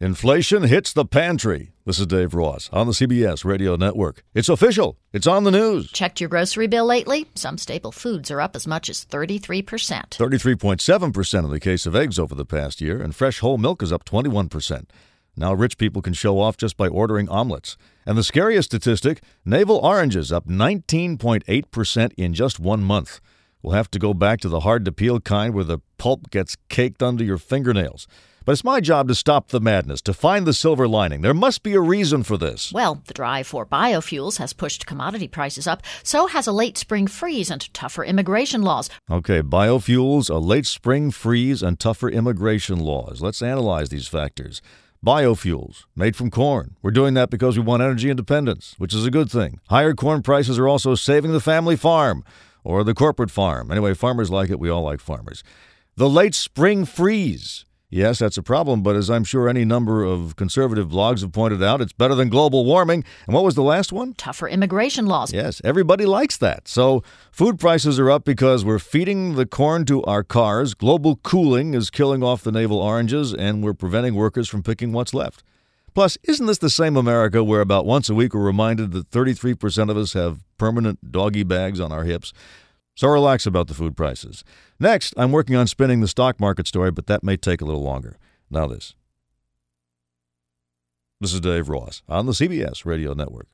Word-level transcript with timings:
Inflation 0.00 0.64
hits 0.64 0.92
the 0.92 1.04
pantry. 1.04 1.70
This 1.86 2.00
is 2.00 2.08
Dave 2.08 2.34
Ross 2.34 2.68
on 2.72 2.88
the 2.88 2.92
CBS 2.92 3.44
Radio 3.44 3.76
Network. 3.76 4.24
It's 4.34 4.48
official. 4.48 4.98
It's 5.12 5.28
on 5.28 5.44
the 5.44 5.52
news. 5.52 5.88
Checked 5.92 6.20
your 6.20 6.28
grocery 6.28 6.66
bill 6.66 6.84
lately? 6.84 7.28
Some 7.36 7.58
staple 7.58 7.92
foods 7.92 8.28
are 8.32 8.40
up 8.40 8.56
as 8.56 8.66
much 8.66 8.90
as 8.90 9.04
33%. 9.04 9.62
33.7% 9.64 11.44
in 11.44 11.50
the 11.50 11.60
case 11.60 11.86
of 11.86 11.94
eggs 11.94 12.18
over 12.18 12.34
the 12.34 12.44
past 12.44 12.80
year, 12.80 13.00
and 13.00 13.14
fresh 13.14 13.38
whole 13.38 13.56
milk 13.56 13.84
is 13.84 13.92
up 13.92 14.04
21%. 14.04 14.86
Now 15.36 15.54
rich 15.54 15.78
people 15.78 16.02
can 16.02 16.12
show 16.12 16.40
off 16.40 16.56
just 16.56 16.76
by 16.76 16.88
ordering 16.88 17.28
omelets. 17.28 17.76
And 18.04 18.18
the 18.18 18.24
scariest 18.24 18.70
statistic 18.70 19.22
navel 19.44 19.76
oranges 19.76 20.32
up 20.32 20.48
19.8% 20.48 22.12
in 22.16 22.34
just 22.34 22.58
one 22.58 22.82
month. 22.82 23.20
We'll 23.62 23.74
have 23.74 23.90
to 23.92 24.00
go 24.00 24.12
back 24.12 24.40
to 24.40 24.48
the 24.48 24.60
hard 24.60 24.84
to 24.86 24.92
peel 24.92 25.20
kind 25.20 25.54
where 25.54 25.62
the 25.62 25.78
pulp 26.04 26.28
gets 26.28 26.58
caked 26.68 27.02
under 27.02 27.24
your 27.24 27.38
fingernails. 27.38 28.06
But 28.44 28.52
it's 28.52 28.62
my 28.62 28.82
job 28.82 29.08
to 29.08 29.14
stop 29.14 29.48
the 29.48 29.58
madness, 29.58 30.02
to 30.02 30.12
find 30.12 30.46
the 30.46 30.52
silver 30.52 30.86
lining. 30.86 31.22
There 31.22 31.32
must 31.32 31.62
be 31.62 31.72
a 31.72 31.80
reason 31.80 32.24
for 32.24 32.36
this. 32.36 32.70
Well, 32.74 33.00
the 33.06 33.14
drive 33.14 33.46
for 33.46 33.64
biofuels 33.64 34.36
has 34.36 34.52
pushed 34.52 34.84
commodity 34.84 35.28
prices 35.28 35.66
up. 35.66 35.82
So 36.02 36.26
has 36.26 36.46
a 36.46 36.52
late 36.52 36.76
spring 36.76 37.06
freeze 37.06 37.50
and 37.50 37.72
tougher 37.72 38.04
immigration 38.04 38.60
laws. 38.60 38.90
Okay, 39.10 39.40
biofuels, 39.40 40.28
a 40.28 40.36
late 40.36 40.66
spring 40.66 41.10
freeze, 41.10 41.62
and 41.62 41.80
tougher 41.80 42.10
immigration 42.10 42.80
laws. 42.80 43.22
Let's 43.22 43.40
analyze 43.40 43.88
these 43.88 44.06
factors. 44.06 44.60
Biofuels, 45.02 45.84
made 45.96 46.16
from 46.16 46.30
corn. 46.30 46.76
We're 46.82 46.90
doing 46.90 47.14
that 47.14 47.30
because 47.30 47.56
we 47.56 47.64
want 47.64 47.82
energy 47.82 48.10
independence, 48.10 48.74
which 48.76 48.92
is 48.92 49.06
a 49.06 49.10
good 49.10 49.30
thing. 49.30 49.58
Higher 49.70 49.94
corn 49.94 50.20
prices 50.20 50.58
are 50.58 50.68
also 50.68 50.94
saving 50.94 51.32
the 51.32 51.40
family 51.40 51.76
farm 51.76 52.24
or 52.62 52.84
the 52.84 52.92
corporate 52.92 53.30
farm. 53.30 53.70
Anyway, 53.70 53.94
farmers 53.94 54.30
like 54.30 54.50
it. 54.50 54.60
We 54.60 54.68
all 54.68 54.82
like 54.82 55.00
farmers. 55.00 55.42
The 55.96 56.10
late 56.10 56.34
spring 56.34 56.84
freeze. 56.86 57.66
Yes, 57.88 58.18
that's 58.18 58.36
a 58.36 58.42
problem, 58.42 58.82
but 58.82 58.96
as 58.96 59.08
I'm 59.08 59.22
sure 59.22 59.48
any 59.48 59.64
number 59.64 60.02
of 60.02 60.34
conservative 60.34 60.88
blogs 60.88 61.20
have 61.20 61.30
pointed 61.30 61.62
out, 61.62 61.80
it's 61.80 61.92
better 61.92 62.16
than 62.16 62.28
global 62.28 62.64
warming. 62.64 63.04
And 63.28 63.34
what 63.34 63.44
was 63.44 63.54
the 63.54 63.62
last 63.62 63.92
one? 63.92 64.14
Tougher 64.14 64.48
immigration 64.48 65.06
laws. 65.06 65.32
Yes, 65.32 65.60
everybody 65.62 66.04
likes 66.04 66.36
that. 66.38 66.66
So 66.66 67.04
food 67.30 67.60
prices 67.60 68.00
are 68.00 68.10
up 68.10 68.24
because 68.24 68.64
we're 68.64 68.80
feeding 68.80 69.36
the 69.36 69.46
corn 69.46 69.84
to 69.84 70.02
our 70.02 70.24
cars. 70.24 70.74
Global 70.74 71.14
cooling 71.22 71.74
is 71.74 71.90
killing 71.90 72.24
off 72.24 72.42
the 72.42 72.50
navel 72.50 72.78
oranges, 72.78 73.32
and 73.32 73.62
we're 73.62 73.72
preventing 73.72 74.16
workers 74.16 74.48
from 74.48 74.64
picking 74.64 74.92
what's 74.92 75.14
left. 75.14 75.44
Plus, 75.94 76.18
isn't 76.24 76.46
this 76.46 76.58
the 76.58 76.70
same 76.70 76.96
America 76.96 77.44
where 77.44 77.60
about 77.60 77.86
once 77.86 78.10
a 78.10 78.14
week 78.16 78.34
we're 78.34 78.40
reminded 78.40 78.90
that 78.90 79.12
33% 79.12 79.90
of 79.90 79.96
us 79.96 80.14
have 80.14 80.40
permanent 80.58 81.12
doggy 81.12 81.44
bags 81.44 81.78
on 81.78 81.92
our 81.92 82.02
hips? 82.02 82.32
So 82.94 83.08
relax 83.08 83.44
about 83.44 83.66
the 83.66 83.74
food 83.74 83.96
prices. 83.96 84.44
Next, 84.78 85.14
I'm 85.16 85.32
working 85.32 85.56
on 85.56 85.66
spinning 85.66 86.00
the 86.00 86.08
stock 86.08 86.38
market 86.38 86.66
story, 86.66 86.90
but 86.90 87.06
that 87.06 87.24
may 87.24 87.36
take 87.36 87.60
a 87.60 87.64
little 87.64 87.82
longer. 87.82 88.18
Now, 88.50 88.66
this. 88.66 88.94
This 91.20 91.32
is 91.32 91.40
Dave 91.40 91.68
Ross 91.68 92.02
on 92.08 92.26
the 92.26 92.32
CBS 92.32 92.84
Radio 92.84 93.14
Network. 93.14 93.48